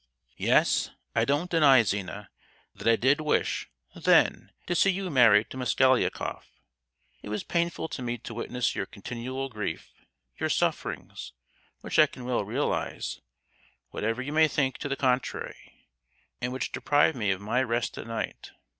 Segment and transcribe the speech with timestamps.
[0.37, 2.31] "Yes; I don't deny, Zina,
[2.73, 6.51] that I did wish, then, to see you married to Mosgliakoff!
[7.21, 9.91] It was painful to me to witness your continual grief,
[10.39, 11.33] your sufferings,
[11.81, 17.39] which I can well realize—whatever you may think to the contrary!—and which deprived me of
[17.39, 18.53] my rest at night!